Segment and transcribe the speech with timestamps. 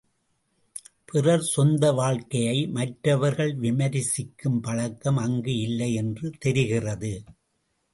[1.05, 7.13] பிறர் சொந்த வாழ்க்கையை மற்றவர்கள் விமரிசிக்கும் பழக்கம் அங்கு இல்லை என்று தெரிகிறது.